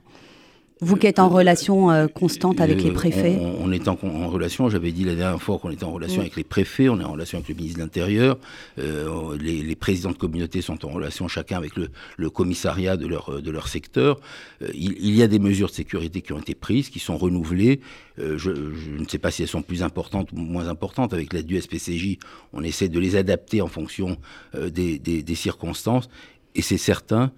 Vous 0.83 0.97
qui 0.97 1.07
êtes 1.07 1.19
en 1.19 1.31
relation 1.31 1.91
euh, 1.91 2.07
constante 2.07 2.61
avec 2.61 2.83
les 2.83 2.91
préfets 2.91 3.39
on, 3.41 3.73
est 3.73 3.89
en, 3.89 3.95
relation, 4.29 4.69
j'avais 4.69 4.93
dit 4.93 5.05
la 5.05 5.15
dernière 5.15 5.41
fois 5.41 5.59
qu'on 5.59 5.71
était 5.71 5.85
en 5.85 5.93
relation 5.93 6.21
avec 6.21 6.37
les 6.37 6.45
préfets, 6.45 6.91
on 6.91 7.01
est 7.01 7.05
en 7.05 7.13
relation 7.13 7.39
avec 7.39 7.49
le 7.49 7.55
ministre 7.55 7.79
de 7.79 7.83
l'Intérieur, 7.83 8.37
euh, 8.79 9.39
les, 9.41 9.75
présidents 9.75 10.11
de 10.11 10.19
communautés 10.19 10.61
sont 10.61 10.85
en 10.85 10.91
relation 10.91 11.29
chacun 11.29 11.57
avec 11.57 11.73
le, 11.77 12.31
commissariat 12.31 12.99
de 12.99 13.07
leur, 13.07 13.41
de 13.41 13.51
leur 13.51 13.69
secteur. 13.69 14.21
Euh, 14.61 14.69
il, 14.75 15.15
y 15.17 15.23
a 15.23 15.29
des 15.29 15.39
mesures 15.39 15.69
de 15.69 15.75
sécurité 15.75 16.21
qui 16.21 16.35
ont 16.35 16.41
été 16.41 16.55
prises, 16.55 16.91
qui 16.91 16.99
sont 16.99 17.17
renouvelées. 17.17 17.81
Je, 18.19 18.51
ne 18.51 19.07
sais 19.09 19.19
pas 19.19 19.31
si 19.31 19.43
elles 19.43 19.49
sont 19.49 19.63
plus 19.63 19.83
importantes 19.83 20.31
ou 20.33 20.37
moins 20.37 20.69
importantes. 20.69 21.15
Avec 21.15 21.33
l'aide 21.33 21.47
du 21.47 21.59
SPCJ, 21.59 22.19
on 22.53 22.63
essaie 22.63 22.89
de 22.89 22.99
les 22.99 23.17
adapter 23.17 23.63
en 23.63 23.69
fonction 23.69 24.17
des, 24.55 24.99
des 24.99 25.35
circonstances. 25.35 26.09
Et 26.55 26.63
c'est 26.63 26.79
certain 26.79 27.33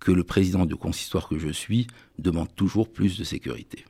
que 0.00 0.12
le 0.12 0.24
président 0.24 0.66
du 0.66 0.76
consistoire 0.76 1.28
que 1.28 1.38
je 1.38 1.50
suis 1.50 1.86
demande 2.18 2.48
toujours 2.54 2.88
plus 2.88 3.18
de 3.18 3.24
sécurité. 3.24 3.84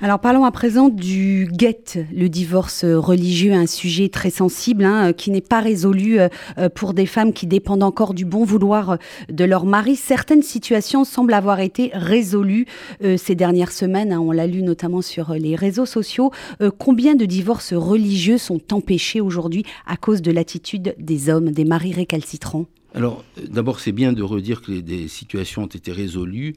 Alors 0.00 0.18
parlons 0.18 0.44
à 0.44 0.50
présent 0.50 0.88
du 0.88 1.48
guet, 1.50 2.06
le 2.12 2.28
divorce 2.28 2.84
religieux, 2.84 3.52
un 3.52 3.66
sujet 3.66 4.08
très 4.08 4.30
sensible 4.30 4.84
hein, 4.84 5.12
qui 5.12 5.30
n'est 5.30 5.40
pas 5.40 5.60
résolu 5.60 6.18
euh, 6.18 6.28
euh, 6.58 6.68
pour 6.68 6.94
des 6.94 7.06
femmes 7.06 7.32
qui 7.32 7.46
dépendent 7.46 7.82
encore 7.82 8.14
du 8.14 8.24
bon 8.24 8.44
vouloir 8.44 8.98
de 9.30 9.44
leur 9.44 9.64
mari. 9.64 9.96
Certaines 9.96 10.42
situations 10.42 11.04
semblent 11.04 11.34
avoir 11.34 11.60
été 11.60 11.90
résolues 11.94 12.66
euh, 13.04 13.16
ces 13.16 13.34
dernières 13.34 13.72
semaines, 13.72 14.12
hein, 14.12 14.20
on 14.20 14.32
l'a 14.32 14.46
lu 14.46 14.62
notamment 14.62 15.02
sur 15.02 15.34
les 15.34 15.56
réseaux 15.56 15.86
sociaux. 15.86 16.30
combien 16.78 17.14
de 17.14 17.24
divorces 17.24 17.72
religieux 17.72 18.38
sont 18.38 18.60
empêchés 18.72 19.20
aujourd'hui 19.20 19.64
à 19.86 19.96
cause 19.96 20.22
de 20.22 20.30
l'attitude 20.30 20.94
des 20.98 21.28
hommes, 21.28 21.50
des 21.50 21.64
maris 21.64 21.92
récalcitrants? 21.92 22.66
Alors, 22.96 23.24
d'abord, 23.36 23.78
c'est 23.78 23.92
bien 23.92 24.14
de 24.14 24.22
redire 24.22 24.62
que 24.62 24.72
des 24.72 25.06
situations 25.06 25.64
ont 25.64 25.66
été 25.66 25.92
résolues. 25.92 26.54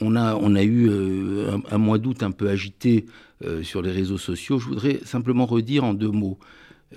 On 0.00 0.16
a, 0.16 0.34
on 0.34 0.56
a 0.56 0.64
eu 0.64 0.90
euh, 0.90 1.58
un, 1.70 1.78
mois 1.78 1.98
d'août 1.98 2.24
un 2.24 2.32
peu 2.32 2.50
agité 2.50 3.06
euh, 3.44 3.62
sur 3.62 3.82
les 3.82 3.92
réseaux 3.92 4.18
sociaux. 4.18 4.58
Je 4.58 4.66
voudrais 4.66 4.98
simplement 5.04 5.46
redire 5.46 5.84
en 5.84 5.94
deux 5.94 6.10
mots 6.10 6.38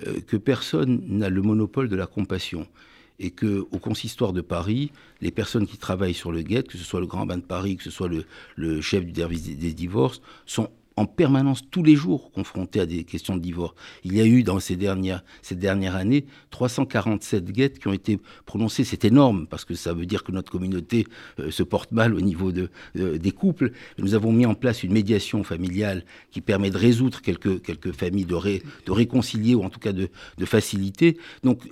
euh, 0.08 0.20
que 0.26 0.36
personne 0.36 1.02
n'a 1.06 1.30
le 1.30 1.40
monopole 1.40 1.88
de 1.88 1.94
la 1.94 2.08
compassion 2.08 2.66
et 3.20 3.30
que 3.30 3.64
au 3.70 3.78
consistoire 3.78 4.32
de 4.32 4.40
Paris, 4.40 4.90
les 5.20 5.30
personnes 5.30 5.68
qui 5.68 5.78
travaillent 5.78 6.12
sur 6.12 6.32
le 6.32 6.42
guet, 6.42 6.64
que 6.64 6.76
ce 6.76 6.82
soit 6.82 6.98
le 6.98 7.06
Grand 7.06 7.26
Bain 7.26 7.36
de 7.36 7.42
Paris, 7.42 7.76
que 7.76 7.84
ce 7.84 7.90
soit 7.90 8.10
le, 8.56 8.80
chef 8.80 9.06
du 9.06 9.14
service 9.14 9.56
des 9.56 9.72
divorces, 9.72 10.20
sont 10.46 10.68
en 10.96 11.06
permanence 11.06 11.62
tous 11.70 11.82
les 11.82 11.96
jours 11.96 12.30
confrontés 12.32 12.80
à 12.80 12.86
des 12.86 13.04
questions 13.04 13.36
de 13.36 13.40
divorce. 13.40 13.74
Il 14.04 14.14
y 14.14 14.20
a 14.20 14.26
eu 14.26 14.42
dans 14.42 14.60
ces 14.60 14.76
dernières, 14.76 15.24
ces 15.42 15.54
dernières 15.54 15.96
années 15.96 16.26
347 16.50 17.50
guettes 17.50 17.78
qui 17.78 17.88
ont 17.88 17.92
été 17.92 18.18
prononcées. 18.44 18.84
C'est 18.84 19.04
énorme 19.04 19.46
parce 19.46 19.64
que 19.64 19.74
ça 19.74 19.94
veut 19.94 20.06
dire 20.06 20.24
que 20.24 20.32
notre 20.32 20.50
communauté 20.50 21.06
euh, 21.38 21.50
se 21.50 21.62
porte 21.62 21.92
mal 21.92 22.14
au 22.14 22.20
niveau 22.20 22.52
de, 22.52 22.70
des 22.94 23.32
couples. 23.32 23.72
Nous 23.98 24.14
avons 24.14 24.32
mis 24.32 24.46
en 24.46 24.54
place 24.54 24.82
une 24.82 24.92
médiation 24.92 25.42
familiale 25.44 26.04
qui 26.30 26.40
permet 26.40 26.70
de 26.70 26.78
résoudre 26.78 27.20
quelques, 27.22 27.62
quelques 27.62 27.92
familles, 27.92 28.26
de, 28.26 28.36
de 28.86 28.92
réconcilier 28.92 29.54
ou 29.54 29.62
en 29.62 29.70
tout 29.70 29.80
cas 29.80 29.92
de, 29.92 30.08
de 30.36 30.44
faciliter. 30.44 31.16
Donc 31.44 31.62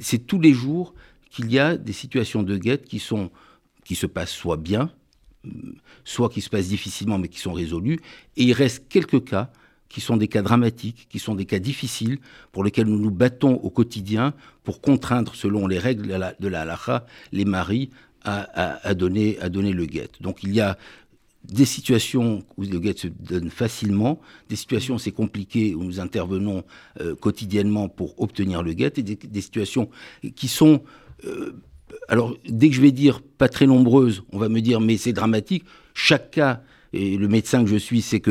c'est 0.00 0.26
tous 0.26 0.40
les 0.40 0.52
jours 0.52 0.94
qu'il 1.30 1.50
y 1.52 1.58
a 1.58 1.76
des 1.76 1.92
situations 1.92 2.42
de 2.42 2.56
guette 2.56 2.84
qui, 2.86 2.98
sont, 2.98 3.30
qui 3.84 3.94
se 3.94 4.06
passent 4.06 4.32
soit 4.32 4.56
bien, 4.56 4.90
soit 6.04 6.28
qui 6.28 6.40
se 6.40 6.50
passent 6.50 6.68
difficilement 6.68 7.18
mais 7.18 7.28
qui 7.28 7.40
sont 7.40 7.52
résolues, 7.52 8.00
et 8.36 8.44
il 8.44 8.52
reste 8.52 8.88
quelques 8.88 9.24
cas 9.24 9.50
qui 9.88 10.00
sont 10.00 10.16
des 10.16 10.28
cas 10.28 10.42
dramatiques, 10.42 11.06
qui 11.08 11.18
sont 11.18 11.34
des 11.34 11.46
cas 11.46 11.58
difficiles, 11.58 12.18
pour 12.52 12.64
lesquels 12.64 12.86
nous 12.86 12.98
nous 12.98 13.10
battons 13.10 13.54
au 13.54 13.70
quotidien 13.70 14.34
pour 14.64 14.80
contraindre, 14.80 15.34
selon 15.34 15.66
les 15.66 15.78
règles 15.78 16.06
de 16.40 16.48
la, 16.48 16.60
halakha, 16.60 17.06
les 17.32 17.44
maris 17.44 17.90
à, 18.24 18.94
donner, 18.94 19.38
le 19.40 19.86
guet. 19.86 20.10
Donc 20.20 20.42
il 20.42 20.52
y 20.52 20.60
a 20.60 20.76
des 21.44 21.64
situations 21.64 22.44
où 22.56 22.62
le 22.62 22.80
guet 22.80 22.94
se 22.96 23.06
donne 23.06 23.50
facilement, 23.50 24.20
des 24.48 24.56
situations 24.56 24.98
c'est 24.98 25.12
compliqué, 25.12 25.76
où 25.76 25.84
nous 25.84 26.00
intervenons 26.00 26.64
euh, 27.00 27.14
quotidiennement 27.14 27.88
pour 27.88 28.20
obtenir 28.20 28.64
le 28.64 28.72
guet, 28.72 28.92
et 28.96 29.02
des, 29.02 29.40
situations 29.40 29.88
qui 30.34 30.48
sont... 30.48 30.82
Euh, 31.24 31.52
alors, 32.08 32.34
dès 32.48 32.68
que 32.68 32.74
je 32.74 32.80
vais 32.80 32.92
dire 32.92 33.20
pas 33.20 33.48
très 33.48 33.66
nombreuses, 33.66 34.22
on 34.32 34.38
va 34.38 34.48
me 34.48 34.60
dire 34.60 34.80
mais 34.80 34.96
c'est 34.96 35.12
dramatique. 35.12 35.64
Chaque 35.94 36.30
cas 36.30 36.62
et 36.92 37.16
le 37.16 37.28
médecin 37.28 37.62
que 37.62 37.70
je 37.70 37.76
suis, 37.76 38.00
c'est 38.00 38.20
que 38.20 38.30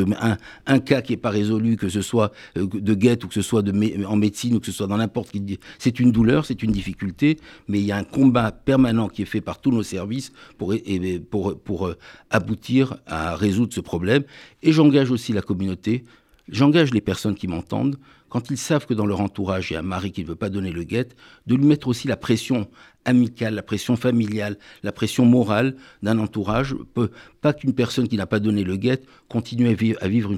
un, 0.66 0.80
cas 0.80 1.02
qui 1.02 1.14
n'est 1.14 1.18
pas 1.18 1.30
résolu, 1.30 1.78
que 1.78 1.90
ce 1.90 2.02
soit 2.02 2.32
euh, 2.58 2.66
de 2.68 2.94
guette 2.94 3.24
ou 3.24 3.28
que 3.28 3.34
ce 3.34 3.42
soit 3.42 3.64
en 4.08 4.16
médecine 4.16 4.56
ou 4.56 4.60
que 4.60 4.66
ce 4.66 4.72
soit 4.72 4.88
dans 4.88 4.98
n'importe 4.98 5.32
quel... 5.32 5.44
C'est 5.78 6.00
une 6.00 6.12
douleur, 6.12 6.46
c'est 6.46 6.64
une 6.64 6.72
difficulté, 6.72 7.38
mais 7.68 7.80
il 7.80 7.86
y 7.86 7.92
a 7.92 7.98
un 7.98 8.04
combat 8.04 8.52
permanent 8.52 9.08
qui 9.08 9.22
est 9.22 9.26
fait 9.26 9.42
par 9.42 9.60
tous 9.60 9.72
nos 9.72 9.84
services 9.84 10.32
pour 10.58 10.74
euh, 10.74 11.98
aboutir 12.30 12.98
à 13.06 13.36
résoudre 13.36 13.74
ce 13.74 13.82
problème. 13.82 14.24
Et 14.64 14.72
j'engage 14.72 15.12
aussi 15.12 15.34
la 15.34 15.42
communauté, 15.42 16.04
j'engage 16.50 16.94
les 16.94 17.02
personnes 17.02 17.36
qui 17.36 17.48
m'entendent, 17.48 17.98
quand 18.36 18.52
ils 18.52 18.58
savent 18.58 18.86
que 18.86 18.94
dans 18.94 19.06
leur 19.06 19.22
entourage, 19.22 19.72
il 19.72 19.76
y 19.76 19.78
a 19.78 19.80
un 19.80 19.82
mari 19.82 20.12
qui 20.12 20.22
ne 20.22 20.28
veut 20.28 20.36
pas 20.36 20.50
donner 20.50 20.74
le 20.74 20.84
guet, 20.84 21.08
de 21.48 21.56
lui 21.56 21.64
mettre 21.64 21.88
aussi 21.88 22.10
la 22.10 22.18
pression 22.18 22.68
amicale, 23.06 23.54
la 23.54 23.64
pression 23.64 23.96
familiale, 23.96 24.58
la 24.84 24.92
pression 24.92 25.26
morale 25.26 25.78
d'un 26.04 26.20
entourage. 26.20 26.76
Peut, 26.94 27.12
pas 27.40 27.54
qu'une 27.54 27.74
personne 27.74 28.08
qui 28.08 28.18
n'a 28.18 28.26
pas 28.26 28.40
donné 28.40 28.64
le 28.64 28.76
guet 28.76 29.02
continue 29.30 29.70
à 29.70 30.08
vivre, 30.08 30.34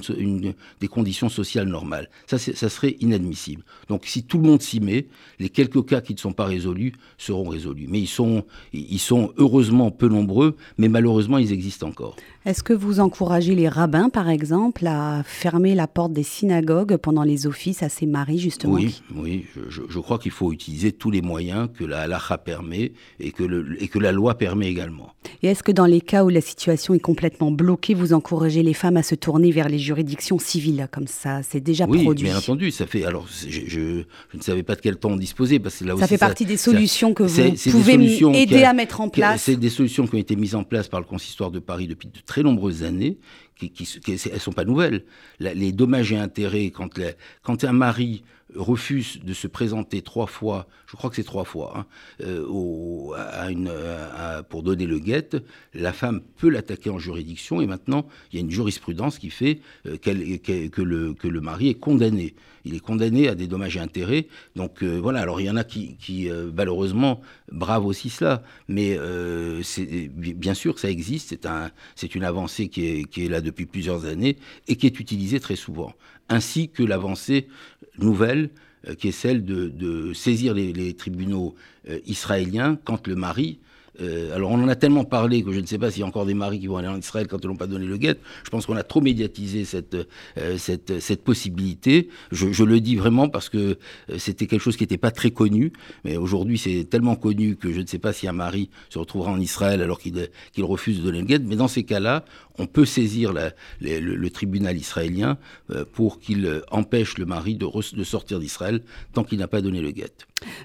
des 0.80 0.88
conditions 0.88 1.28
sociales 1.28 1.66
normales. 1.66 2.10
Ça, 2.26 2.38
serait 2.38 2.96
inadmissible. 3.00 3.64
Donc 3.88 4.04
si 4.04 4.22
tout 4.22 4.38
le 4.38 4.44
monde 4.44 4.60
s'y 4.60 4.80
met, 4.80 5.08
les 5.38 5.48
quelques 5.48 5.84
cas 5.86 6.00
qui 6.00 6.12
ne 6.12 6.18
sont 6.18 6.32
pas 6.32 6.44
résolus 6.44 6.92
seront 7.16 7.48
résolus. 7.48 7.86
Mais 7.88 8.00
ils 8.00 8.06
sont, 8.98 9.32
heureusement 9.38 9.90
peu 9.90 10.08
nombreux, 10.08 10.56
mais 10.76 10.88
malheureusement 10.88 11.38
ils 11.38 11.52
existent 11.52 11.88
encore. 11.88 12.16
Est-ce 12.44 12.62
que 12.62 12.72
vous 12.72 13.00
encouragez 13.00 13.54
les 13.54 13.68
rabbins, 13.68 14.10
par 14.10 14.28
exemple, 14.28 14.86
à 14.86 15.22
fermer 15.24 15.74
la 15.74 15.86
porte 15.86 16.12
des 16.12 16.22
synagogues 16.22 16.96
pendant 16.96 17.22
les 17.22 17.46
offices 17.46 17.82
ces 17.88 18.06
maris, 18.06 18.38
justement 18.38 18.74
Oui, 18.74 19.02
oui 19.14 19.46
je, 19.68 19.98
crois 19.98 20.18
qu'il 20.18 20.32
faut 20.32 20.52
utiliser 20.52 20.92
tous 20.92 21.10
les 21.10 21.22
moyens 21.22 21.68
que 21.76 21.84
la 21.84 22.02
halakha 22.02 22.38
permet 22.38 22.92
et 23.20 23.32
que, 23.32 23.42
le, 23.42 23.82
et 23.82 23.88
que 23.88 23.98
la 23.98 24.12
loi 24.12 24.36
permet 24.36 24.68
également. 24.68 25.12
Et 25.42 25.48
est-ce 25.48 25.62
que 25.62 25.72
dans 25.72 25.86
les 25.86 26.00
cas 26.00 26.24
où 26.24 26.28
la 26.28 26.40
situation 26.40 26.94
est 26.94 27.00
complètement 27.00 27.50
bloquée, 27.50 27.94
vous 27.94 28.12
encouragez 28.12 28.62
les 28.62 28.74
femmes 28.74 28.96
à 28.96 29.02
se 29.02 29.14
tourner 29.14 29.50
vers 29.50 29.68
les 29.68 29.78
juridictions 29.78 30.38
civiles, 30.38 30.88
comme 30.90 31.06
ça 31.06 31.42
C'est 31.42 31.60
déjà 31.60 31.86
produit 31.86 32.06
Oui, 32.06 32.14
bien 32.14 32.36
entendu. 32.36 32.70
Ça 32.70 32.86
fait, 32.86 33.04
alors, 33.04 33.26
je, 33.28 34.04
ne 34.34 34.40
savais 34.40 34.62
pas 34.62 34.74
de 34.74 34.80
quel 34.80 34.96
temps 34.96 35.10
on 35.10 35.16
disposait. 35.16 35.58
Parce 35.58 35.76
que 35.76 35.84
là 35.84 35.96
ça 35.98 36.06
fait 36.06 36.18
partie 36.18 36.44
des 36.44 36.56
solutions 36.56 37.14
que 37.14 37.22
vous 37.22 37.70
pouvez 37.70 38.40
aider 38.40 38.64
à 38.64 38.72
mettre 38.72 39.00
en 39.00 39.08
place. 39.08 39.42
C'est 39.42 39.56
des 39.56 39.70
solutions 39.70 40.06
qui 40.06 40.14
ont 40.14 40.18
été 40.18 40.36
mises 40.36 40.54
en 40.54 40.64
place 40.64 40.88
par 40.88 41.00
le 41.00 41.06
consistoire 41.06 41.50
de 41.50 41.58
Paris 41.58 41.86
depuis 41.86 42.08
de 42.08 42.18
très 42.24 42.42
nombreuses 42.42 42.82
années, 42.82 43.18
qui, 43.58 43.70
qui, 43.70 44.12
elles 44.32 44.40
sont 44.40 44.52
pas 44.52 44.64
nouvelles. 44.64 45.04
les 45.40 45.72
dommages 45.72 46.12
et 46.12 46.18
intérêts, 46.18 46.70
quand, 46.70 46.98
quand 47.42 47.64
un 47.64 47.72
mari 47.72 48.22
refuse 48.54 49.20
de 49.22 49.34
se 49.34 49.46
présenter 49.46 50.02
trois 50.02 50.26
fois, 50.26 50.66
je 50.86 50.96
crois 50.96 51.10
que 51.10 51.16
c'est 51.16 51.24
trois 51.24 51.44
fois, 51.44 51.74
hein, 51.76 51.86
euh, 52.22 52.42
pour 54.48 54.62
donner 54.62 54.86
le 54.86 54.98
guet, 54.98 55.30
la 55.74 55.92
femme 55.92 56.22
peut 56.38 56.48
l'attaquer 56.48 56.90
en 56.90 56.98
juridiction 56.98 57.60
et 57.60 57.66
maintenant 57.66 58.08
il 58.32 58.36
y 58.36 58.38
a 58.38 58.42
une 58.42 58.50
jurisprudence 58.50 59.18
qui 59.18 59.30
fait 59.30 59.60
euh, 59.86 59.96
que, 59.98 60.82
le, 60.82 61.40
mari 61.40 61.68
est 61.68 61.74
condamné. 61.74 62.34
Il 62.64 62.74
est 62.74 62.80
condamné 62.80 63.28
à 63.28 63.34
des 63.34 63.46
dommages 63.46 63.76
et 63.76 63.80
intérêts. 63.80 64.26
Donc 64.56 64.82
euh, 64.82 64.98
voilà, 64.98 65.20
alors 65.20 65.40
il 65.40 65.46
y 65.46 65.50
en 65.50 65.56
a 65.56 65.64
qui, 65.64 66.30
malheureusement 66.54 67.20
bravent 67.52 67.86
aussi 67.86 68.10
cela, 68.10 68.42
mais 68.68 68.98
bien 70.14 70.54
sûr 70.54 70.78
ça 70.78 70.90
existe, 70.90 71.28
c'est 71.30 71.46
un, 71.46 71.70
une 72.14 72.24
avancée 72.24 72.68
qui 72.68 73.06
est 73.16 73.28
là 73.28 73.40
depuis 73.40 73.66
plusieurs 73.66 74.06
années 74.06 74.38
et 74.68 74.76
qui 74.76 74.86
est 74.86 75.00
utilisée 75.00 75.40
très 75.40 75.56
souvent 75.56 75.92
ainsi 76.28 76.68
que 76.68 76.82
l'avancée 76.82 77.48
nouvelle 77.98 78.50
euh, 78.88 78.94
qui 78.94 79.08
est 79.08 79.12
celle 79.12 79.44
de, 79.44 80.12
saisir 80.12 80.54
les, 80.54 80.94
tribunaux 80.94 81.54
euh, 81.88 81.98
israéliens 82.06 82.78
quand 82.84 83.06
le 83.06 83.16
mari 83.16 83.58
euh, 84.00 84.34
alors 84.34 84.50
on 84.50 84.62
en 84.62 84.68
a 84.68 84.76
tellement 84.76 85.04
parlé 85.04 85.42
que 85.42 85.52
je 85.52 85.60
ne 85.60 85.66
sais 85.66 85.78
pas 85.78 85.90
s'il 85.90 86.00
y 86.00 86.02
a 86.04 86.06
encore 86.06 86.26
des 86.26 86.34
maris 86.34 86.60
qui 86.60 86.66
vont 86.66 86.76
aller 86.76 86.88
en 86.88 86.98
Israël 86.98 87.26
quand 87.26 87.42
ils 87.42 87.48
n'ont 87.48 87.56
pas 87.56 87.66
donné 87.66 87.86
le 87.86 87.96
guet. 87.96 88.16
Je 88.44 88.50
pense 88.50 88.66
qu'on 88.66 88.76
a 88.76 88.82
trop 88.82 89.00
médiatisé 89.00 89.64
cette, 89.64 89.94
euh, 89.94 90.58
cette, 90.58 91.00
cette 91.00 91.24
possibilité. 91.24 92.08
Je, 92.30 92.62
le 92.62 92.80
dis 92.80 92.96
vraiment 92.96 93.28
parce 93.28 93.48
que 93.48 93.58
euh, 94.10 94.18
c'était 94.18 94.46
quelque 94.46 94.60
chose 94.60 94.76
qui 94.76 94.84
n'était 94.84 94.98
pas 94.98 95.10
très 95.10 95.30
connu. 95.30 95.72
Mais 96.04 96.16
aujourd'hui 96.16 96.58
c'est 96.58 96.84
tellement 96.84 97.16
connu 97.16 97.56
que 97.56 97.72
je 97.72 97.80
ne 97.80 97.86
sais 97.86 97.98
pas 97.98 98.12
si 98.12 98.28
un 98.28 98.32
mari 98.32 98.70
se 98.88 98.98
retrouvera 98.98 99.32
en 99.32 99.40
Israël 99.40 99.82
alors 99.82 99.98
qu'il 99.98 100.28
refuse 100.58 100.98
de 100.98 101.02
donner 101.02 101.20
le 101.20 101.26
guet. 101.26 101.38
Mais 101.40 101.56
dans 101.56 101.68
ces 101.68 101.84
cas-là, 101.84 102.24
on 102.58 102.66
peut 102.66 102.84
saisir 102.84 103.32
le, 103.32 104.30
tribunal 104.30 104.76
israélien 104.76 105.38
pour 105.92 106.18
qu'il 106.18 106.62
empêche 106.70 107.18
le 107.18 107.24
mari 107.24 107.54
de, 107.54 107.66
de 107.96 108.04
sortir 108.04 108.38
d'Israël 108.40 108.82
tant 109.12 109.24
qu'il 109.24 109.38
n'a 109.38 109.48
pas 109.48 109.60
donné 109.60 109.80
le 109.80 109.90
guet. 109.90 110.12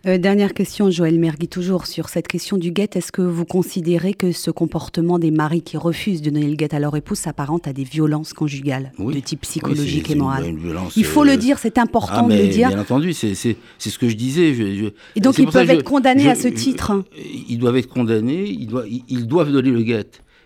dernière 0.04 0.54
question, 0.54 0.90
Joël 0.90 1.20
Mergui, 1.20 1.48
toujours 1.48 1.86
sur 1.86 2.10
cette 2.10 2.28
question 2.28 2.58
du 2.58 2.72
guet. 2.72 2.90
Est-ce 2.96 3.12
que 3.12 3.23
vous 3.24 3.46
considérez 3.46 4.13
que 4.13 4.32
ce 4.32 4.51
comportement 4.51 5.20
des 5.20 5.32
maris 5.32 5.62
qui 5.62 5.77
refusent 5.77 6.22
de 6.22 6.30
donner 6.30 6.48
le 6.48 6.56
guet 6.56 6.74
à 6.74 6.80
leur 6.80 6.96
épouse 6.96 7.20
s'apparente 7.20 7.68
à 7.68 7.74
des 7.74 7.84
violences 7.84 8.34
conjugales 8.34 8.92
de 8.98 9.20
type 9.20 9.42
psychologique 9.42 10.10
et 10.10 10.15
moral 10.15 10.56
Il 10.96 11.06
faut 11.06 11.24
le 11.24 11.34
euh, 11.34 11.38
dire, 11.38 11.60
c'est 11.60 11.77
important 11.77 12.27
ah, 12.27 12.34
de 12.34 12.38
le 12.38 12.48
dire. 12.48 12.70
Bien 12.70 12.80
entendu, 12.80 13.13
c'est 13.13 13.36
ce 13.36 14.00
que 14.00 14.10
je 14.10 14.15
disais. 14.15 14.56
et 15.15 15.20
donc 15.20 15.38
ils 15.38 15.48
peuvent 15.48 15.70
être 15.70 15.84
condamnés 15.84 16.30
à 16.30 16.36
ce 16.36 16.48
titre 16.48 17.03
Ils 17.50 17.58
doivent 17.58 17.77
être 17.77 17.89
condamnés, 17.89 18.46
ils 18.48 18.68
doivent, 18.68 18.88
ils 18.88 19.27
doivent 19.27 19.51
donner 19.51 19.72
le 19.72 19.82
guet. 19.84 20.06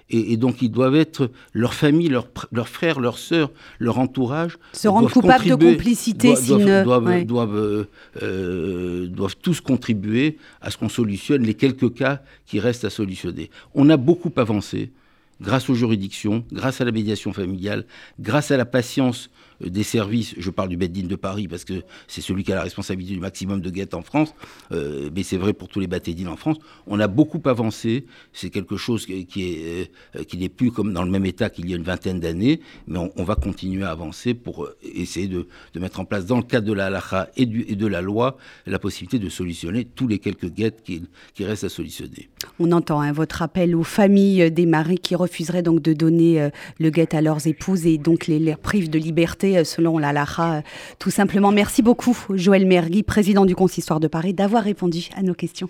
Et, 0.09 0.37
donc 0.37 0.61
ils 0.61 0.71
doivent 0.71 0.95
être, 0.95 1.29
leur 1.53 1.73
famille, 1.73 2.07
leurs 2.07 2.27
leur 2.51 2.69
frères, 2.69 2.99
leurs 2.99 3.17
sœurs, 3.17 3.51
leur 3.79 3.99
entourage. 3.99 4.57
Se 4.71 4.87
rendre 4.87 5.11
coupables 5.11 5.45
de 5.45 5.55
complicité 5.55 6.33
doivent, 6.33 6.83
doivent, 6.83 7.25
doivent, 7.25 7.55
euh, 7.55 7.89
euh, 8.23 9.07
doivent, 9.07 9.35
tous 9.35 9.59
contribuer 9.59 10.37
à 10.61 10.71
ce 10.71 10.77
qu'on 10.77 10.89
solutionne 10.89 11.43
les 11.43 11.55
quelques 11.55 11.93
cas 11.93 12.21
qui 12.45 12.59
restent 12.59 12.85
à 12.85 12.89
solutionner. 12.89 13.49
On 13.75 13.89
a 13.89 13.97
beaucoup 13.97 14.31
avancé 14.37 14.91
grâce 15.41 15.69
aux 15.69 15.75
juridictions, 15.75 16.43
grâce 16.51 16.81
à 16.81 16.85
la 16.85 16.91
médiation 16.91 17.33
familiale, 17.33 17.85
grâce 18.19 18.51
à 18.51 18.57
la 18.57 18.65
patience 18.65 19.29
des 19.61 19.83
services, 19.83 20.35
je 20.37 20.49
parle 20.49 20.69
du 20.69 20.77
Beddin 20.77 21.07
de 21.07 21.15
Paris 21.15 21.47
parce 21.47 21.63
que 21.63 21.81
c'est 22.07 22.21
celui 22.21 22.43
qui 22.43 22.51
a 22.51 22.55
la 22.55 22.63
responsabilité 22.63 23.15
du 23.15 23.19
maximum 23.19 23.61
de 23.61 23.69
guettes 23.69 23.93
en 23.93 24.01
France, 24.01 24.33
euh, 24.71 25.09
mais 25.15 25.23
c'est 25.23 25.37
vrai 25.37 25.53
pour 25.53 25.67
tous 25.67 25.79
les 25.79 25.87
Beddin 25.87 26.27
en 26.27 26.35
France. 26.35 26.57
On 26.85 26.99
a 26.99 27.07
beaucoup 27.07 27.41
avancé, 27.45 28.05
c'est 28.33 28.49
quelque 28.49 28.77
chose 28.77 29.07
euh, 29.09 29.23
qui 29.23 30.37
n'est 30.37 30.49
plus 30.49 30.71
comme 30.71 30.93
dans 30.93 31.03
le 31.03 31.11
même 31.11 31.25
état 31.25 31.49
qu'il 31.49 31.69
y 31.69 31.73
a 31.73 31.77
une 31.77 31.83
vingtaine 31.83 32.19
d'années, 32.19 32.61
mais 32.87 32.99
on, 33.15 33.23
va 33.23 33.35
continuer 33.35 33.83
à 33.83 33.91
avancer 33.91 34.33
pour 34.33 34.69
essayer 34.81 35.27
de, 35.27 35.47
mettre 35.77 35.99
en 35.99 36.05
place, 36.05 36.25
dans 36.25 36.37
le 36.37 36.43
cadre 36.43 36.67
de 36.67 36.73
la 36.73 36.85
halakha 36.85 37.29
et, 37.35 37.45
de 37.45 37.87
la 37.87 38.01
loi, 38.01 38.37
la 38.65 38.79
possibilité 38.79 39.19
de 39.19 39.29
solutionner 39.29 39.85
tous 39.85 40.07
les 40.07 40.19
quelques 40.19 40.49
guettes 40.49 40.83
qui, 40.83 41.01
restent 41.43 41.65
à 41.65 41.69
solutionner. 41.69 42.29
On 42.59 42.71
entend 42.71 42.99
hein, 43.01 43.11
votre 43.11 43.41
appel 43.41 43.75
aux 43.75 43.83
familles 43.83 44.51
des 44.51 44.65
maris 44.65 44.97
qui 44.97 45.15
refuseraient 45.15 45.61
donc 45.61 45.81
de 45.81 45.93
donner 45.93 46.49
le 46.79 46.89
guet 46.89 47.15
à 47.15 47.21
leurs 47.21 47.47
épouses 47.47 47.85
et 47.85 47.97
donc 47.97 48.27
les, 48.27 48.39
les 48.39 48.55
privent 48.55 48.89
de 48.89 48.99
liberté 48.99 49.46
euh, 49.55 49.63
selon 49.63 49.97
la 49.97 50.11
LARA. 50.11 50.61
Tout 50.99 51.11
simplement, 51.11 51.51
merci 51.51 51.81
beaucoup, 51.81 52.17
Joël 52.33 52.65
Mergui, 52.65 53.03
président 53.03 53.45
du 53.45 53.55
Consistoire 53.55 53.99
de 53.99 54.07
Paris, 54.07 54.33
d'avoir 54.33 54.63
répondu 54.63 55.09
à 55.15 55.21
nos 55.21 55.33
questions. 55.33 55.69